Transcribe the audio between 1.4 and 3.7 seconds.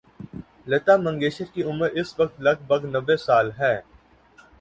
کی عمر اس وقت لگ بھگ نّوے سال